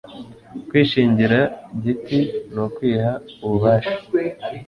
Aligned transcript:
kwishingira 0.67 1.39
giti 1.83 2.19
ni 2.53 2.59
ukwiha 2.65 3.11
ububasha 3.43 3.95